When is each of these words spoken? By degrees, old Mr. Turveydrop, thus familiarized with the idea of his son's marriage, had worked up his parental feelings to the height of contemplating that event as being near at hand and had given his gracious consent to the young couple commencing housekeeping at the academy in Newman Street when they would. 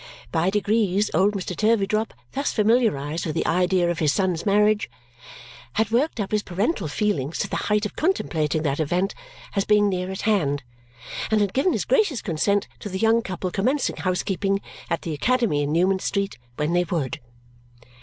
By 0.31 0.49
degrees, 0.49 1.11
old 1.13 1.35
Mr. 1.35 1.55
Turveydrop, 1.55 2.11
thus 2.31 2.51
familiarized 2.51 3.27
with 3.27 3.35
the 3.35 3.45
idea 3.45 3.87
of 3.91 3.99
his 3.99 4.11
son's 4.11 4.47
marriage, 4.47 4.89
had 5.73 5.91
worked 5.91 6.19
up 6.19 6.31
his 6.31 6.41
parental 6.41 6.87
feelings 6.87 7.37
to 7.37 7.47
the 7.47 7.55
height 7.69 7.85
of 7.85 7.95
contemplating 7.95 8.63
that 8.63 8.79
event 8.79 9.13
as 9.55 9.63
being 9.63 9.89
near 9.89 10.09
at 10.09 10.21
hand 10.21 10.63
and 11.29 11.39
had 11.39 11.53
given 11.53 11.73
his 11.73 11.85
gracious 11.85 12.23
consent 12.23 12.67
to 12.79 12.89
the 12.89 12.97
young 12.97 13.21
couple 13.21 13.51
commencing 13.51 13.97
housekeeping 13.97 14.59
at 14.89 15.03
the 15.03 15.13
academy 15.13 15.61
in 15.61 15.71
Newman 15.71 15.99
Street 15.99 16.39
when 16.55 16.73
they 16.73 16.83
would. 16.85 17.19